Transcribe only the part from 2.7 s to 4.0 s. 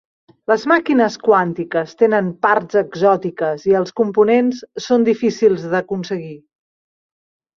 exòtiques i els